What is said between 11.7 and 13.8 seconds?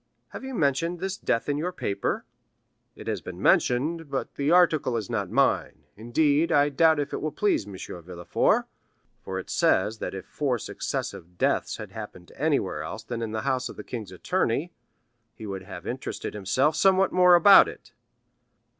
had happened anywhere else than in the house of